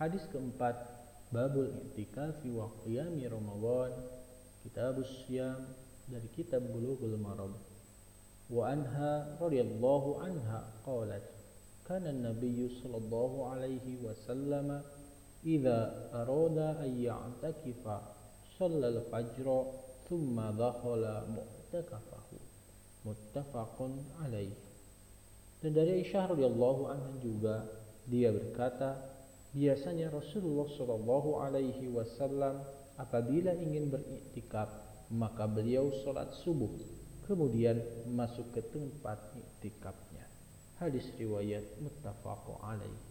[0.00, 0.80] Hadis keempat,
[1.28, 3.92] babul i'tikafi wa qiyami Ramadan,
[4.64, 5.60] kitabus syam
[6.08, 7.52] dari kitab Bulughul Maram.
[8.48, 11.20] Wa anha radhiyallahu anha qalat
[11.84, 14.80] kana an-nabiy sallallahu alaihi wasallam
[15.44, 18.00] idza arada an ya'takifa
[18.56, 19.44] shalla al-fajr
[20.08, 22.40] thumma dakhala mu'takafahu
[23.04, 24.00] muttafaqun
[25.60, 27.68] dan dari Aisyah radhiyallahu anha juga
[28.08, 29.19] dia berkata
[29.50, 32.62] biasanya Rasulullah Shallallahu alaihi wasallam
[33.00, 34.70] apabila ingin beriktikaf
[35.10, 36.70] maka beliau sholat subuh
[37.26, 37.78] kemudian
[38.10, 40.26] masuk ke tempat iktikafnya.
[40.78, 43.09] Hadis riwayat muttafaq alaih